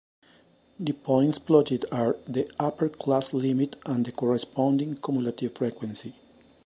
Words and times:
The 0.79 0.93
points 0.93 1.37
plotted 1.37 1.85
are 1.91 2.17
the 2.27 2.49
upper 2.59 2.89
class 2.89 3.33
limit 3.35 3.75
and 3.85 4.03
the 4.03 4.11
corresponding 4.11 4.95
cumulative 4.97 5.53
frequency. 5.55 6.15